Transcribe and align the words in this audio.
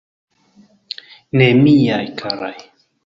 Ne, 1.41 1.49
miaj 1.59 2.03
karaj. 2.23 2.55